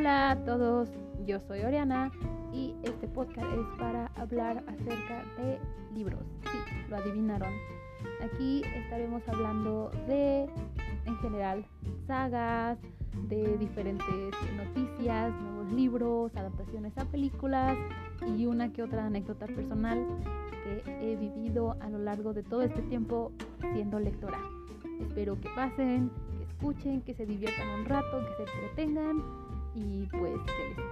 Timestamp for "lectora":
24.00-24.40